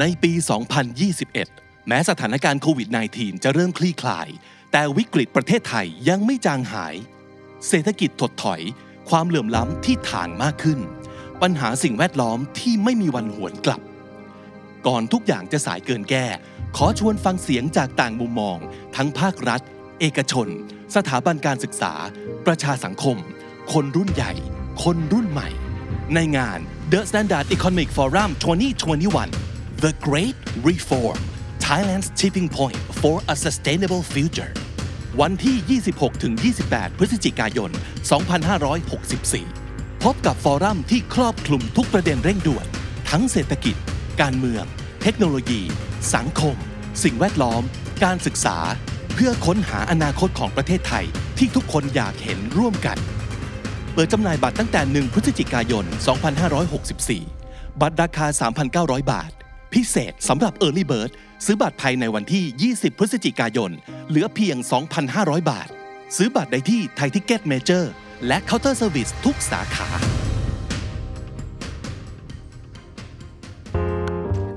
[0.00, 0.32] ในปี
[1.10, 4.28] 2021 แม้สถานการณ์โควิด -19 จะเริ่มคลี่คลาย
[4.72, 6.94] แต่วิกฤตประเทศไทยยังไม่จางหาย
[7.68, 8.60] เศรษฐกิจถดถอย
[9.10, 10.80] ความเหลื่อมล้ำที่ถางมากขึ้น
[11.42, 13.80] ปัญหาสิ่งแวดล้อมที่ไม่มีวันหวนกลับ
[14.86, 16.26] ก่อนทุกอย่างจะสายเกินแก้
[16.76, 18.58] ขอชวนฟังเสียงจากต่างมุมมอง
[18.96, 19.60] ทั้งภาครัฐ
[20.00, 20.48] เอกชน
[20.94, 21.94] สถาบันการศึกษา
[22.46, 23.16] ประชาสังคม
[23.72, 24.32] คนรุ่นใหญ่
[24.82, 25.48] คนรุ่นใหม่
[26.14, 26.58] ในงาน
[26.92, 29.47] The Standard Economic Forum 2021
[29.86, 30.34] The Great
[30.70, 31.18] Reform
[31.60, 34.52] Thailand's Tipping Point for a Sustainable Future
[35.20, 35.80] วันที่
[36.46, 37.70] 26-28 พฤศจิกายน
[39.26, 42.66] 2564 พบกับฟอรัมที่ครอบคลุมทุกประเด็นเร่งด่วน
[43.10, 43.76] ทั้งเศรษฐกิจ
[44.20, 44.64] การเมือง
[45.02, 45.60] เทคโนโลยี
[46.14, 46.56] สังคม
[47.04, 47.62] สิ่งแวดล้อม
[48.04, 48.58] การศึกษา
[49.14, 51.04] เพื่อค้นหาอนาคตของประเทศไทย
[51.38, 52.98] ที่ทุกคนอยากเห็นร่วมกัน
[53.92, 55.84] เปิดจำหน่ายบัตรตั้งแต่ 1 พฤศจิกายน
[57.02, 58.26] 2564 บัตรราคา
[58.68, 59.30] 3,900 บาท
[59.74, 61.10] พิเศษสำหรับ Early Bird
[61.44, 63.70] ซื้อบัตรภายในวันที่ 20 พฤศจิกายน
[64.08, 64.56] เหลือเพียง
[65.04, 65.68] 2,500 บาท
[66.16, 67.92] ซื้อบัตรได้ที่ Thai Ticket Major
[68.26, 69.88] และ Counter Service ทุกสาขา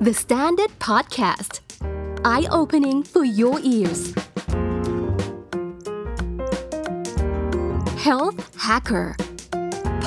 [0.06, 1.54] The Standard Podcast
[2.34, 4.02] Eye Opening for Your Ears
[8.06, 9.08] Health Hacker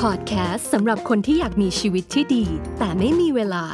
[0.01, 2.45] Podcast สำหรับคนที่อยากมีชีวิตที่ดี
[2.79, 3.65] แต่ไม่มีเวลา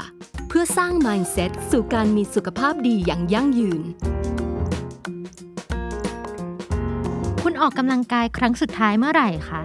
[0.52, 3.82] เพื่อสร้าง Mindset สู่การมีสุขภาพดีอย่างยั่งยืน
[7.42, 9.62] คุณออกกำลังกายครั้งสุดท้ายเมื่อไหร่คะ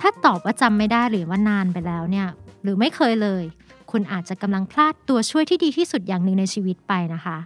[0.00, 2.28] ถ้าตอบว่าจำไม่ได้หรือว่านานไปแล้วเนี่ย
[2.62, 3.42] หรือไม่เคยเลย
[3.90, 7.38] คุณอาจจะกำลังพลาดตัวช่วยที่ดีที่สุดอย่างหนึ่งในชีวิตไปนะคะ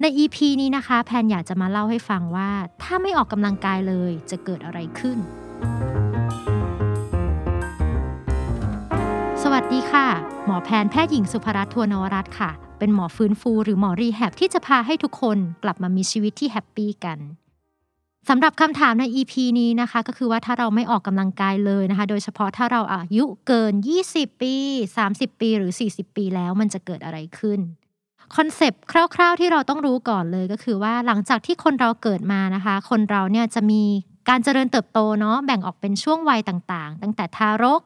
[0.00, 2.50] ใน EP นี้นะคะ แพนอยากจะมาเล่าให้ฟังว่า
[2.82, 5.18] ถ้าไม่ออกกำลังกายเลยจะเกิดอะไรขึ้น
[9.62, 10.08] สวัสดีค่ะ
[10.46, 17.18] หมอแพนแพทย์หญิงสุภรัตน์ทวนวรัตน์ค่ะ เป็นหมอฟื้นฟูหรือหมอ rehab ที่จะพาให้ทุกคนกลับมามีชีวิตที่ happy กัน
[18.28, 23.72] สำหรับคำถามใน EP นี้นะคะ ก็คือว่าถ้าเราไม่ออกกำลังกายเลยนะคะ โดยเฉพาะถ้าเราอายุเกิน
[24.08, 24.54] 20 ปี
[24.98, 27.60] 30 ปีหรือ 40 ปีแล้วมันจะเกิดอะไรขึ้น
[28.36, 33.82] concept คร่าว ๆ ที่เราต้องรู้ก่อนเลยก็คือว่าหลังจากที่คนเราเกิดมานะคะ คนเราเนี่ยจะมี
[34.30, 37.82] การเจริญเติบโตเนาะแบ่งออกเป็นช่วงวัยต่างๆ ตั้งแต่ทารก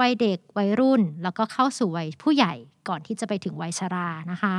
[0.00, 2.54] วัยเด็ก วัยรุ่น แล้วก็เข้าสู่วัยผู้ใหญ่
[2.88, 4.54] ก่อนที่จะไปถึงวัยชรานะคะ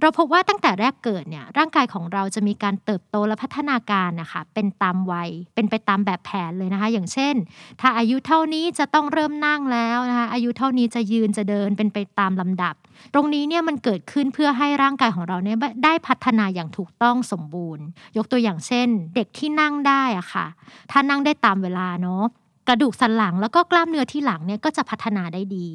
[0.00, 7.34] เราพบว่าตั้งแต่แรกเกิดเนี่ยร่างกายของเราจะมีการเติบโตและพัฒนาการนะคะเป็นตามวัยเป็นไปตามแบบแผนเลยนะคะ อย่างเช่น
[7.80, 12.74] ถ้าอายุเท่านี้จะต้องเริ่มนั่งแล้วนะคะอายุเท่านี้จะยืนจะเดินเป็นไปตามลำดับ
[13.14, 17.84] ตรงนี้เนี่ยมันเกิดขึ้นเพื่อให้ร่างกายของเราเนี่ยได้พัฒนาอย่างถูกต้องสมบูรณ์
[18.16, 20.46] ยกตัวอย่างเช่น เด็กที่นั่งได้อะค่ะ
[20.90, 22.22] ถ้านั่งได้ตามเวลาเนาะ
[22.68, 25.68] กระดูกสันหลังแล้วก็กล้ามเนื้อที่หลังเนี่ยก็จะพัฒนาได้ดี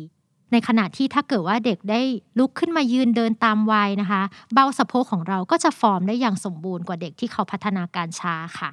[0.51, 2.01] ในขณะที่ถ้าเกิดว่าเด็กได้
[2.39, 4.21] ลุกขึ้นมายืนเดินตามวัยนะคะ
[4.53, 8.71] เบ้าสะโพกของเราก็จะฟอร์มได้อย่างสมบูรณ์กว่าเด็กที่เขาพัฒนาการช้าค่ะ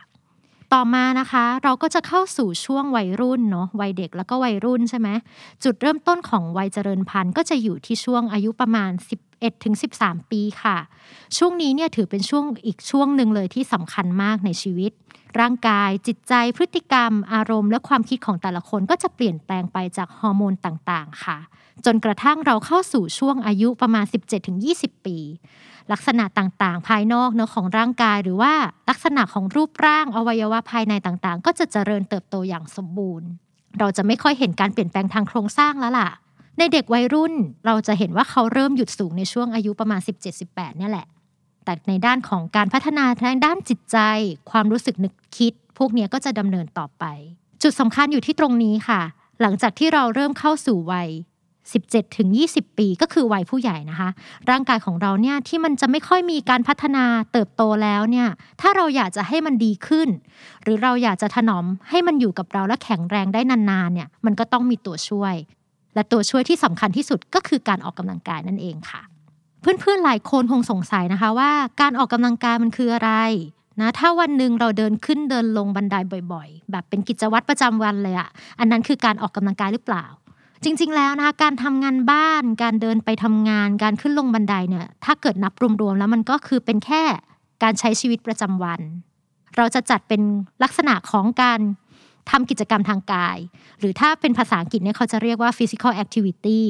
[0.77, 5.09] ต่อมานะคะ เราก็จะเข้าสู่ช่วงวัยรุ่นเนาะวัยเด็กแล้วก็วัยรุ่นใช่ไหม
[5.65, 8.91] จุดเริ่มต้นของวัยเจริญพันธุ์ก็จะอยู่ที่ช่วงอายุประมาณ
[9.27, 10.77] 11ถึง13 ปีค่ะ
[11.37, 14.93] ช่วงนี้เนี่ยถือเป็นช่วงอีกช่วงหนึ่งเลยที่สำคัญมากในชีวิต
[15.41, 21.39] ร่างกาย จิตใจพฤติกรรม อารมณ์ และความคิดของแต่ละคนก็จะเปลี่ยนแปลงไปจากฮอร์โมนต่างๆ ค่ะ
[21.85, 24.05] จนกระทั่งเราเข้าสู่ช่วงอายุประมาณ
[24.55, 25.19] 17-20 ปี
[25.93, 28.53] ลักษณะต่างๆ ภายนอกเนื้อของร่างกาย หรือว่า
[28.91, 33.29] ลักษณะของรูปร่างอวัยวะภายในต่างๆ ก็จะเจริญเติบโตอย่างสมบูรณ์
[33.79, 36.09] เราจะไม่ค่อยเห็นการเปลี่ยนแปลงทางโครงสร้างแล้วล่ะ
[36.59, 37.35] ในเด็กวัยรุ่น
[37.67, 40.01] เราจะเห็นว่าเขาเริ่มหยุดสูงในช่วงอายุประมาณ
[40.41, 41.07] 17-18เนี่ยแหละ
[41.65, 43.99] แต่ในด้านของการพัฒนาทางด้านจิตใจ
[44.51, 47.05] ความรู้สึกนึกคิด พวกนี้ก็จะดำเนินต่อไป
[47.63, 49.01] จุดสำคัญอยู่ที่ตรงนี้ค่ะ
[49.41, 51.09] หลังจากที่เราเริ่มเข้าสู่วัย
[51.91, 54.09] 17ถึง20 ปีก็คือวัยผู้ใหญ่นะคะ
[54.51, 58.29] ร่างกายของเราเนี่ยที่มันจะไม่ค่อยมีการพัฒนาเติบโตแล้วเนี่ย
[58.61, 60.09] ถ้าเราอยากจะให้มันดีขึ้น
[60.63, 65.35] หรือเราอยากจะถนอมให้มันอยู่กับเราและแข็งแรงได้นานๆเนี่ยมันก็ต้องมีตัวช่วย
[65.95, 69.03] และตัวช่วยที่สำคัญที่สุดก็คือการออกกำลังกายนั่นเองค่ะ
[69.61, 71.51] เพื่อนๆหลายคนคงสงสัยนะคะว่า
[71.81, 73.13] การออกกำลังกายมันคืออะไร
[73.81, 75.97] นะถ้าวันหนึ่งเราเดินขึ้นเดินลงบันได
[76.33, 78.29] บ่อย ๆ แบบเป็นกิจวัตรประจำวันเลยอะ
[78.59, 80.05] อันนั้นคือการออกกำลังกายหรือเปล่า
[80.65, 87.03] จริง ๆ แล้วนะคะการทำงานบ้าน การเดินไปทำงาน การขึ้นลงบันไดเนี่ย ถ้าเกิดนับรวมๆแล้วมันก็คือเป็นแค่
[87.63, 88.81] การใช้ชีวิตประจำวัน
[89.57, 90.23] เราจะจัดเป็น
[90.63, 91.61] ลักษณะของการ
[92.31, 93.39] ทำกิจกรรมทางกาย
[93.81, 96.61] หรือถ้าเป็นภาษาอังกฤษเนี่ยเขาจะเรียกว่า physical activity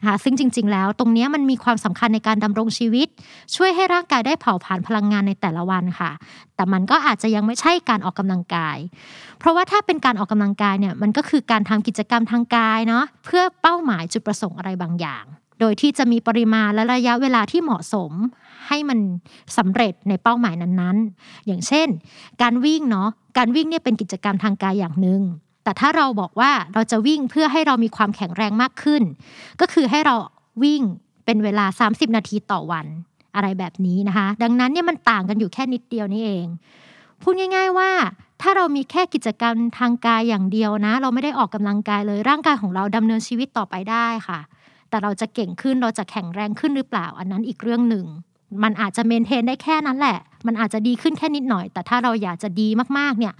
[0.00, 3.08] นะคะซึ่งจริง ๆ แล้วตรงนี้มันมีความสำคัญในการดำรงชีวิต
[3.56, 6.10] ช่วยให้ร่างกายได้เผาผลาญพลังงานในแต่ละวันค่ะ
[6.56, 8.76] แต่มันก็อาจจะยังไม่ใช่การออกกำลังกาย
[9.38, 15.24] เพราะว่าถ้าเป็นการออกกำลังกายเนี่ยมันก็คือการทำกิจกรรมทางกายเนาะเพื่อเป้าหมายจุดประสงค์อะไรบางอย่าง
[15.60, 18.12] โดยที่จะมีปริมาณและระยะเวลาที่เหมาะสม
[18.70, 18.98] ให้มัน
[19.58, 21.88] สำเร็จในเป้าหมายนั้นๆ อย่างเช่น
[22.42, 23.08] การวิ่งเนาะ
[23.38, 25.22] การวิ่งเนี่ยเป็นกิจกรรมทางกายอย่างหนึ่ง
[25.64, 29.02] แต่ถ้าเราบอกว่าเราจะวิ่งเพื่อให้เรามีความแข็งแรงมากขึ้น
[29.60, 30.14] ก็คือให้เรา
[30.62, 30.82] วิ่ง
[31.24, 32.86] เป็นเวลา 30 นาทีต่อวัน
[33.34, 36.46] อะไรแบบนี้นะคะ ดังนั้นเนี่ยมันต่างกันอยู่แค่นิดเดียวนี่เอง
[37.22, 37.90] พูดง่าย ๆว่า
[38.42, 44.40] ถ้าเรามีแค่กิจกรรมทางกายอย่างเดียวนะ เราไม่ได้ออกกำลังกายเลยร่างกายของเราดำเนินชีวิตต่อไปได้ค่ะ
[44.88, 48.06] แต่เราจะเก่งขึ้นเราจะแข็งแรงขึ้นหรือเปล่า อันนั้นอีกเรื่องหนึ่ง
[48.62, 52.68] มันอาจจะเมนเทนได้แค่นั้นแหละ มันอาจจะดีขึ้นแค่นิดหน่อย แต่ถ้าเราอยากจะดี
[52.98, 53.34] มากๆเนี่ย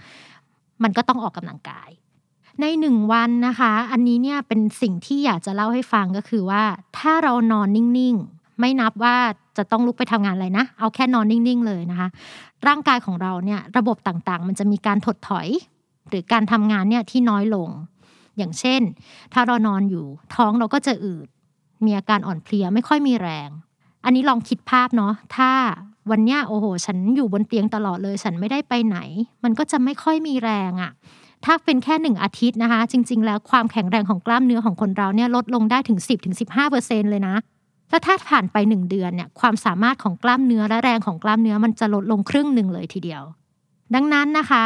[0.83, 1.89] มันก็ต้องออกกำลังกาย
[2.61, 6.63] ในหนึ่งวันนะคะ อันนี้เนี่ยเป็นสิ่งที่อยากจะเล่าให้ฟังก็คือว่า
[6.97, 9.15] ถ้าเรานอนนิ่งๆ ไม่นับว่า
[9.57, 12.07] จะต้องลุกไปทำงานอะไรนะ เอาแค่นอนนิ่งๆ เลยนะคะ
[12.67, 15.47] ร่างกายของเราเนี่ยระบบต่างๆ มันจะมีการถดถอย
[16.09, 17.69] หรือการทำงานเนี่ยที่น้อยลง
[18.37, 18.81] อย่างเช่น
[19.33, 20.05] ถ้าเรานอนอยู่
[20.35, 21.27] ท้องเราก็จะอืด
[21.85, 23.49] มีอาการอ่อนเพลียไม่ค่อยมีแรง
[24.05, 25.51] อันนี้ลองคิดภาพเนาะถ้า
[26.11, 28.97] วันเนี้ยโอ้โห ฉันอยู่บนเตียงตลอดเลย ฉันไม่ได้ไปไหน
[29.43, 30.91] มันก็จะไม่ค่อยมีแรงอะ่ะ
[31.45, 35.99] ถ้าเป็นแค่หนึ่งอาทิตย์นะคะ จริง ๆ แล้วความแข็งแรงของกล้ามเนื้อของคนเราเนี่ยลดลงได้ถึง
[36.55, 37.35] 10-15%เลยนะ
[37.89, 43.23] แล้วถ้าผ่านไปหนึ่งเดือนเนี่ยความสามารถของกล้ามเนื้อและแรงของกล้ามเนื้อมันจะลดลงครึ่งหนึ่งเลยทีเดียว
[43.95, 44.65] ดังนั้นนะคะ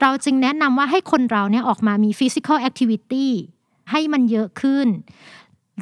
[0.00, 3.26] เราจึงแนะนำว่าให้คนเราเนี่ยออกมามี physical activity
[3.90, 4.88] ให้มันเยอะขึ้น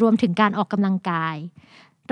[0.01, 1.37] รวมถึงการออกกำลังกาย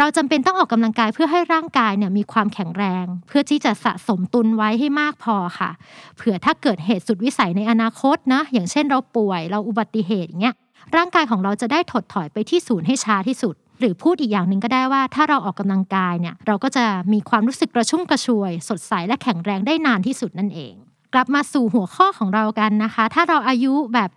[0.02, 5.70] เราจำเป็นต้องออกกำลังกายเพื่อให้ร่างกายเนี่ยมีความแข็งแรง เพื่อที่จะสะสมตุนไว้ให้มากพอค่ะ
[6.16, 10.54] เผื่อถ้าเกิดเหตุสุดวิสัยในอนาคตนะอย่างเช่นเราป่วยเราอุบัติเหตุอย่างเงี้ย
[10.96, 20.74] ร่างกายของเราจะได้ถดถอยไปที่ศูนย์ให้ช้าที่สุด หรือพูดอีกอย่างหนึ่งก็ได้ว่า ถ้าเราออกกำลังกายเนี่ยเราก็จะมีความรู้สึกกระชุ่มกระชวย สดใสและแข็งแรงได้นานที่สุดนั่นเอง
[21.14, 24.10] กลับมาสู่หัวข้อของเรากันนะคะ ถ้าเราอายุแบบ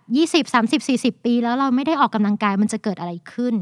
[0.44, 3.54] 20 30 40 ปี แล้วเราไม่ได้ออกกำลังกายมันจะเกิดอะไรขึ้น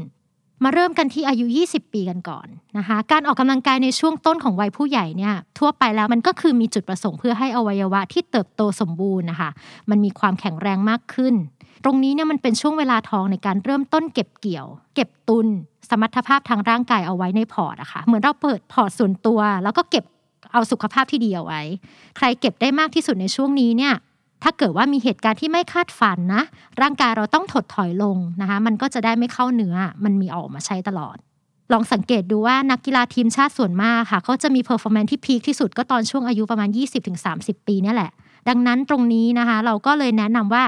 [0.63, 9.49] มาเริ่มกันที่อายุ 20 ปีกันก่อนนะคะ การออกกำลังกายในช่วงต้นของวัยผู้ใหญ่เนี่ยทั่วไปแล้วมันก็คือมีจุดประสงค์เพื่อให้อวัยวะที่เติบโตสมบูรณ์นะคะ
[9.89, 11.33] มันมีความแข็งแรงมากขึ้น
[11.83, 15.47] ตรงนี้เนี่ยมันเป็นช่วงเวลาทองในการเริ่มต้นเก็บเกี่ยว เก็บตุน
[15.89, 20.05] สมรรถภาพทางร่างกายเอาไว้ใน port อะค่ะเหมือนเราเปิด port ส่วนตัว แล้วก็เก็บ
[20.53, 21.61] เอาสุขภาพที่ดีเอาไว้
[22.17, 23.93] ใครเก็บได้มากที่สุดในช่วงนี้เนี่ย
[24.43, 26.43] ถ้าเกิดว่ามีเหตุการณ์ที่ไม่คาดฝันนะ
[26.81, 31.17] ร่างกายเราต้องถดถอยลงนะคะมันก็จะได้ไม่เข้าเนื้อ มันมีออกมาใช้ตลอด
[31.71, 36.69] ลองสังเกตดูว่านักกีฬาทีมชาติส่วนมากค่ะเขาจะมี performance ที่ peak ที่สุดก็ตอนช่วงอายุประมาณ
[37.17, 38.11] 20-30 ปีนี่แหละ
[38.49, 40.63] ดังนั้นตรงนี้นะคะ เราก็เลยแนะนำว่า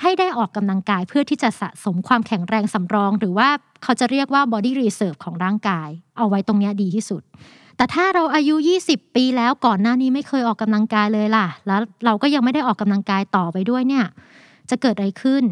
[0.00, 3.48] ให้ได้ออกกำลังกายเพื่อที่จะสะสมความแข็งแรงสำรอง หรือว่า
[3.82, 5.88] เขาจะเรียกว่า body reserve ของร่างกาย
[6.18, 7.22] เอาไว้ตรงนี้ดีที่สุด
[7.80, 8.54] แต่ถ้าเราอายุ
[8.86, 14.04] 20 ปีแล้วก่อนหน้านี้ไม่เคยออกกำลังกายเลยล่ะ แล้วเราก็ยังไม่ได้ออกกำลังกายต่อไปด้วยเนี่ย
[14.70, 15.42] จะเกิดอะไรขึ้น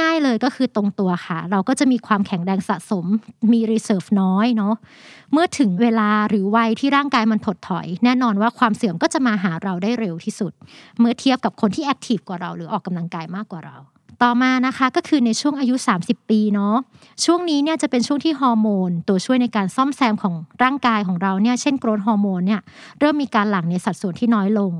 [0.00, 3.06] ง่ายๆเลยก็คือตรงตัวค่ะ เราก็จะมีความแข็งแรงสะสม
[3.52, 4.74] มี reserve น้อยเนาะ
[5.32, 10.52] เมื่อถึงเวลาหรือวัยที่ร่างกายมันถดถอย แน่นอนว่าความเสื่อมก็จะมาหาเราได้เร็วที่สุด
[10.98, 13.76] เมื่อเทียบกับคนที่แอคทีฟกว่าเราหรือออกกำลังกายมากกว่าเรา
[14.22, 15.74] ต่อมานะคะก็คือในช่วงอายุ
[16.04, 16.76] 30 ปีเนาะ
[17.24, 22.60] ช่วงนี้เนี่ยจะเป็นช่วงที่ฮอร์โมน ตัวช่วยในการซ่อมแซมของร่างกายของเราเนี่ยเช่นโกรทฮอร์โมนเนี่ย
[23.00, 24.72] เริ่มมีการหลั่งในสัดส่วนที่น้อยลง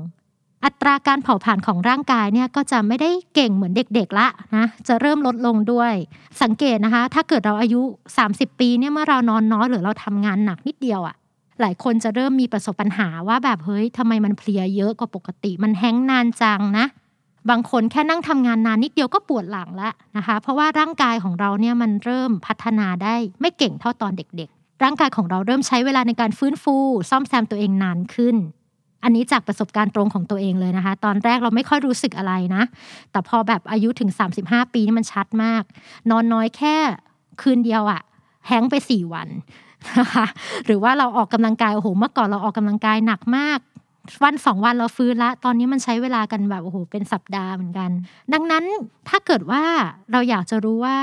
[0.65, 5.93] อัตราการเผาผลาญของร่างกายเนี่ยก็จะไม่ได้เก่งเหมือนเด็กๆละนะจะเริ่มลดลงด้วย
[6.41, 7.81] สังเกตนะคะ ถ้าเกิดเราอายุ
[8.21, 11.15] 30 ปีเนี่ยเมื่อเรานอนน้อยหรือเราทำงานหนักนิดเดียวอะ่ะ
[11.61, 16.85] หลายคนจะเริ่มมีประสบปัญหาว่าแบบเฮ้ยทำไมมันเพลียเยอะกว่าปกติ มันแห้งนานจังนะ
[17.49, 26.75] บางคนแค่นั่งทำงานนานนิดเดียวก็ปวดหลังแล้วนะคะ เพราะว่าร่างกายของเราเนี่ยมันเริ่มพัฒนาได้ไม่เก่งเท่าตอนเด็กๆ ร่างกายของเราเริ่มใช้เวลาในการฟื้นฟู
[27.09, 28.35] ซ่อมแซมตัวเองนานขึ้น
[29.03, 32.63] อันนี้จากประสบการณ์ตรงของตัวเองเลยนะคะ ตอนแรกเราไม่ค่อยรู้สึกอะไรนะ
[33.11, 34.09] แต่พอแบบอายุถึง
[34.41, 35.63] 35 ปีนี่มันชัดมาก
[36.09, 36.75] นอนน้อยแค่
[37.41, 38.01] คืนเดียวอะ
[38.47, 39.27] แฮงไปสี่วัน
[39.99, 40.25] นะคะ
[40.65, 43.59] หรือว่าเราออกกำลังกายโอ้โหเมื่อก่อนเราออกกำลังกายหนักมาก
[44.23, 47.89] วันสองวันเราฟื้นละ ตอนนี้มันใช้เวลากันแบบโอ้โหเป็นสัปดาห์เหมือนกัน
[48.33, 48.63] ดังนั้น
[49.09, 49.63] ถ้าเกิดว่า
[50.11, 50.97] เราอยากจะรู้ว่า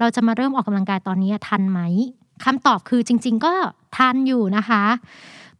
[0.00, 1.80] เราจะมาเริ่มออกกำลังกายตอนนี้ทันไหม
[2.44, 3.54] คำตอบคือจริง ๆ ก็
[3.96, 4.84] ทันอยู่นะคะ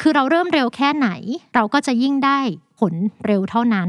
[0.01, 1.09] คือเราเริ่มเร็วแค่ไหน
[1.55, 2.39] เราก็จะยิ่งได้
[2.81, 2.95] ผล
[3.27, 3.89] เร็วเท่านั้น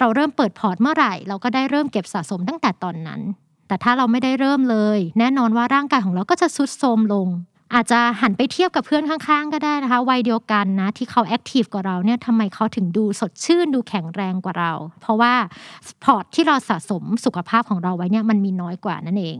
[0.00, 3.20] เราเริ่มเปิด port เมื่อไหร่ เราก็ได้เริ่มเก็บสะสมตั้งแต่ตอนนั้น
[3.68, 7.28] แต่ถ้าเราไม่ได้เริ่มเลย แน่นอนว่าร่างกายของเราก็จะทรุดโทรมลง
[7.74, 15.32] อาจจะหันไปเทียบกับเพื่อนข้างๆ ก็ได้นะคะวัยเดียวกันนะที่เขา active กว่าเราเนี่ยทำไมเขาถึงดูสดชื่นดูแข็งแรงกว่าเรา เพราะว่า
[16.04, 19.38] port ที่เราสะสมสุขภาพของเราไว้เนี่ยมันมีน้อยกว่านั่นเอง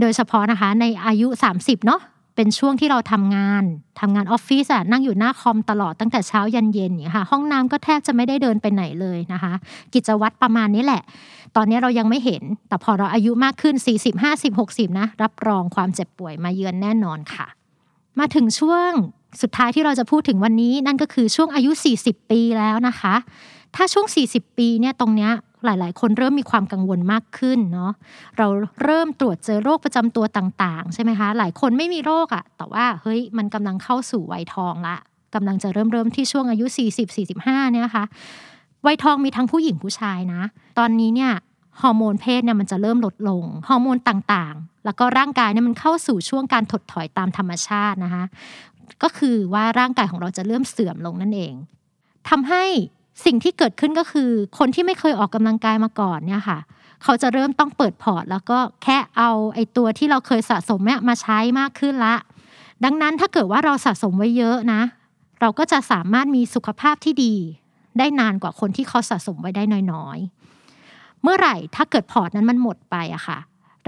[0.00, 1.26] โดยเฉพาะนะคะในอายุ
[1.58, 2.02] 30เนาะ
[2.36, 3.64] เป็นช่วงที่เราทำงาน
[4.00, 9.52] ทำงานออฟฟิศอะนั่งอยู่หน้าคอมตลอดตั้งแต่เช้ายันเย็นเนี่ยค่ะ ห้องน้ำก็แทบจะไม่ได้เดินไปไหนเลยนะคะ
[9.94, 11.02] กิจวัตรประมาณนี้แหละ
[11.56, 17.46] ตอนนี้เรายังไม่เห็น แต่พอเราอายุมากขึ้น 40 50 60 นะ รับรองความเจ็บป่วยมาเยือนแน่นอนค่ะ
[18.18, 18.90] มาถึงช่วง
[19.42, 21.70] สุดท้ายที่เราจะพูดถึงวันนี้นั่นก็คือช่วงอายุ
[22.00, 23.14] 40 ปีแล้วนะคะ
[23.76, 25.32] ถ้าช่วง 40 ปีเนี่ยตรงเนี้ย
[25.64, 27.92] หลาย ๆ คนเริ่มมีความกังวลมากขึ้นเนาะ
[28.38, 28.46] เรา
[28.82, 34.96] เริ่มตรวจเจอโรคประจำตัวต่างๆ ใช่ไหมคะ หลายคนไม่มีโรคอะแต่ว่าเฮ้ยมันกำลังเข้าสู่วัยทองละ
[35.34, 36.66] กำลังจะเริ่มเริ่มที่ช่วงอายุ
[37.18, 38.04] 40-45เนี่ยค่ะ
[38.86, 40.42] วัยทองมีทั้งผู้หญิงผู้ชายนะ
[40.78, 41.32] ตอนนี้เนี่ย
[41.82, 48.24] ฮอร์โมนเพศเนี่ยมันจะเริ่มลดลงฮอร์โมนต่างๆ แล้วก็ร่างกายเนี่ยมันเข้าสู่ช่วงการถดถอยตามธรรมชาตินะคะ
[49.02, 51.54] ก็คือว่าร่างกายของเราจะเริ่มเสื่อมลงนั่นเอง
[52.28, 52.64] ทำให้
[53.24, 56.58] สิ่งที่เกิดขึ้นก็คือ คนที่ไม่เคยออกกำลังกายมาก่อนเนี่ยค่ะ
[57.02, 62.14] เขาจะเริ่มต้องเปิดพอร์ต แล้วก็แค่เอาไอ้ตัวที่เราเคยสะสมเนี่ยมาใช้มากขึ้นละ
[62.84, 64.80] ดังนั้นถ้าเกิดว่าเราสะสมไว้เยอะนะ
[65.40, 67.34] เราก็จะสามารถมีสุขภาพที่ดี
[67.98, 70.37] ได้นานกว่าคนที่เขาสะสมไว้ได้น้อยๆ
[71.22, 73.38] เมื่อไหร่ถ้าเกิดพอร์ตนั้นมันหมดไปอะค่ะ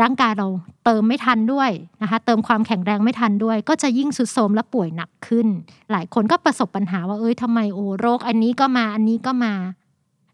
[0.00, 0.46] ร่างกายเรา
[0.84, 1.70] เติมไม่ทันด้วย
[2.02, 5.46] นะคะ เติมความแข็งแรงไม่ทันด้วย ก็จะยิ่งสุดโทรมและป่วยหนักขึ้น
[5.90, 9.52] หลายคนก็ประสบปัญหาว่าเอ้ยทำไมโอ้โรคอันนี้ก็มาอันนี้ก็มา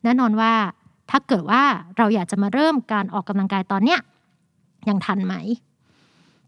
[0.03, 0.53] แน่นอนว่า
[1.11, 1.63] ถ้าเกิดว่า
[1.97, 4.01] เราอยากจะมาเริ่มการออกกำลังกายตอนเนี้ย
[4.89, 5.35] ยังทันไหม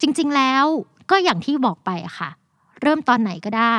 [0.00, 0.64] จริง ๆแล้ว
[1.10, 2.30] ก็อย่างที่บอกไปอะค่ะ
[2.82, 3.78] เริ่มตอนไหนก็ได้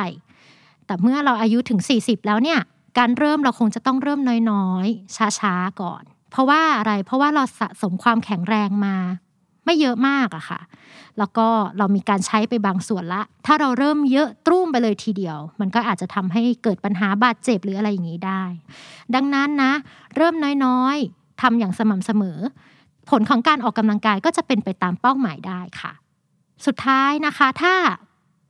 [0.86, 2.60] แต่เมื่อเราอายุถึง 40 แล้วเนี่ย
[2.98, 8.96] การเริ่มเราคงจะต้องเริ่มน้อยๆ ช้าๆ ก่อน เพราะว่าอะไรเพราะว่าเราสะสมความแข็งแรงมา
[9.64, 10.60] ไม่เยอะมากอะค่ะ
[11.18, 11.46] แล้วก็
[11.78, 18.42] เรามีการใช้ไปบางส่วนละ ถ้าเราเริ่มเยอะตรุ่มไปเลยทีเดียว มันก็อาจจะทำให้เกิดปัญหาบาดเจ็บหรืออะไรอย่างนี้ได้
[19.14, 19.72] ดังนั้นนะ
[20.16, 20.34] เริ่ม
[20.64, 22.38] น้อยๆทำอย่างสม่ำเสมอ
[23.10, 25.92] ผลของการออกกำลังกายก็จะเป็นไปตามเป้าหมายได้ค่ะ
[26.66, 27.74] สุดท้ายนะคะ ถ้า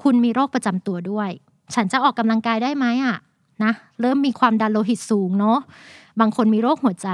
[0.02, 1.30] คุณมีโรคประจำตัวด้วย
[1.74, 3.16] ฉันจะออกกำลังกายได้ไหมอะ
[3.64, 5.58] นะเริ่มมีความดันโลหิตสูงเนาะ
[6.20, 7.10] บางคนมีโรคหัวใจ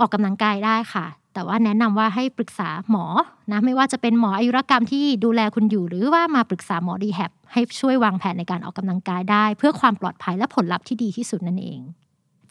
[0.00, 3.04] ออกกำลังกายได้ค่ะ แต่ว่าแนะนำว่าให้ปรึกษาหมอ
[3.50, 11.80] นะไม่ว่าจะเป็นหมออายุรกรรมที่ดูแลคุณอยู่ หรือว่ามาปรึกษาหมอดีแฮบให้ช่วยวางแผนในการออกกำลังกายได้ เพื่อความปลอดภัยและผลลัพธ์ที่ดีที่สุดนั่นเอง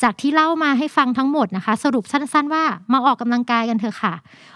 [0.03, 4.13] จากที่เล่ามาให้ฟังทั้งหมดนะคะ สรุปสั้น ๆ ว่ามาออกกำลังกายกันเถอะค่ะ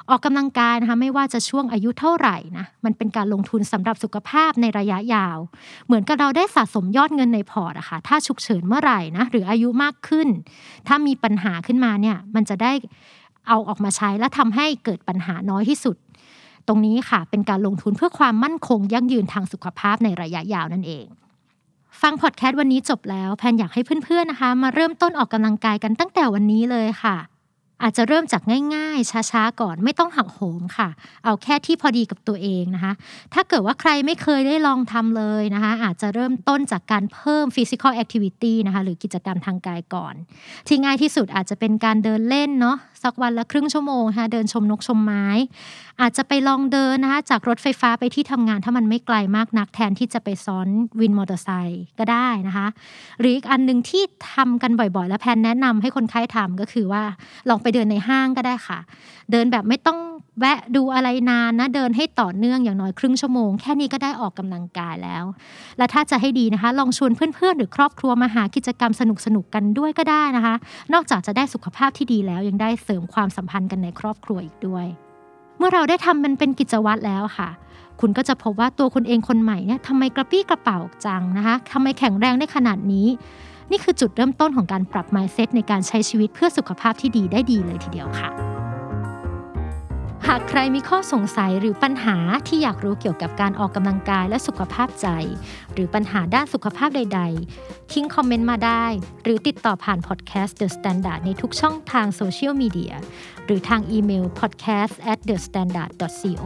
[0.09, 5.37] ออกกำลังกายนะคะไม่ว่าจะช่วงอายุเท่าไหร่นะมันเป็นการลงทุนสำหรับสุขภาพในระยะยาว
[5.85, 10.27] เหมือนกับเราได้สะสมยอดเงินในพอร์ตอะค่ะถ้าฉุกเฉินเมื่อไหร่นะหรืออายุมากขึ้น
[10.87, 12.71] ถ้ามีปัญหาขึ้นมาเนี่ยมันจะได้
[13.47, 15.95] เอาออกมาใช้และทำให้เกิดปัญหาน้อยที่สุด
[16.67, 21.05] ตรงนี้ค่ะเป็นการลงทุนเพื่อความมั่นคงยั่งยืนทางสุขภาพในระยะยาวนั่นเอง
[22.01, 27.17] ฟังพอดแคสต์วันนี้จบแล้วแพนอยากให้เพื่อนๆนะคะ มาเริ่มต้นออกกำลังกายกันตั้งแต่วันนี้เลยค่ะ
[27.83, 28.41] อาจจะเริ่มจาก
[28.75, 30.89] ง่ายๆ ช้าๆ ก่อนไม่ต้องหักโหมค่ะ
[31.25, 32.93] เอาแค่ที่พอดีกับตัวเองนะคะ
[33.33, 40.13] ถ้าเกิดว่าใครไม่เคยได้ลองทำเลยนะคะ อาจจะเริ่มต้นจากการเพิ่ม physical activity นะคะ หรือกิจกรรมทางกายก่อน
[40.67, 45.25] ที่ง่ายที่สุดอาจจะเป็นการเดินเล่นเนาะสักวันละครึ่งชั่วโมงนะคะเดินชมนกชมไม้
[46.01, 50.67] อาจจะไปลองเดินนะคะจากรถไฟฟ้าไปที่ทำงานถ้ามันไม่ไกลมากนักแทนที่จะไปซ้อน
[50.99, 52.67] วินมอเตอร์ไซค์ก็ได้นะคะ
[53.19, 54.03] หรืออีกอันหนึ่งที่
[54.33, 57.03] ทำกันบ่อยๆ และแพนแนะนำให้คนไข้ทำก็คือว่า
[57.49, 58.79] ลองไปเดินในห้างก็ได้ค่ะ
[59.31, 59.99] เดินแบบไม่ต้อง
[60.39, 65.23] แวะดูอะไรนานนะเดินให้ต่อเนื่องอย่างน้อยครึ่งชั่วโมง แค่นี้ก็ได้ออกกำลังกายแล้ว
[65.77, 69.03] และถ้าจะให้ดีนะคะ ลองชวนเพื่อนๆ หรือครอบครัวมาหากิจกรรมส
[69.35, 70.55] นุกๆกันด้วยก็ได้นะคะ
[70.93, 74.85] นอกจากจะได้สุขภาพที่ดีแล้วยังได้เสริมความสัมพันธ์กันในครอบครัวอีกด้วย
[75.57, 77.49] เมื่อเราได้ทำมันเป็นกิจวัตรแล้วค่ะ
[78.01, 83.07] คุณก็จะพบว่าตัวคุณเองคนใหม่เนี่ยทำไมกระปี้กระเป๋าจังนะคะทำไมแข็งแรงได้ขนาดนี้
[83.71, 88.58] นี่คือจุดเริ่มต้นของการปรับ mindset ในการใช้ชีวิตเพื่อสุขภาพที่ดีได้ดีเลยทีเดียวค่ะ
[90.27, 95.07] หากใครมีข้อสงสัยหรือปัญหาที่อยากรู้เกี่ยวกับการออกกำลังกายและสุขภาพใจ
[95.73, 97.21] หรือปัญหาด้านสุขภาพใด
[97.57, 98.85] ๆ ทิ้ง comment มาได้
[99.23, 102.93] หรือติดต่อผ่านพอดแคสต์ The Standard ในทุกช่องทางโซเชียลมีเดีย
[103.45, 106.45] หรือทางอีเมล podcast at the standard co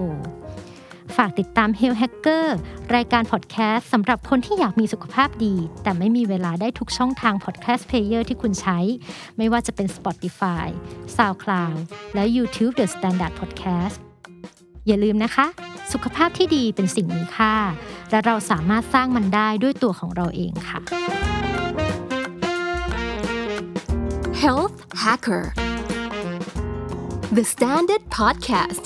[1.18, 2.48] ฝากติดตาม Health Hacker
[2.96, 8.78] รายการพอดแคสต์สำหรับคนที่อยากมีสุขภาพดี แต่ไม่มีเวลาได้ทุกช่องทาง podcast player ที่คุณใช้
[9.38, 10.68] ไม่ว่าจะเป็น Spotify,
[11.16, 11.78] SoundCloud
[12.14, 13.98] และ YouTube The Standard Podcast
[14.88, 15.46] อย่าลืมนะคะ
[15.94, 17.56] สุขภาพที่ดีเป็นสิ่งมีค่า
[18.12, 20.80] และเราสามารถสร้างมันได้ด้วยตัวของเราเองค่ะ
[24.42, 25.44] Health Hacker
[27.38, 28.86] The Standard Podcast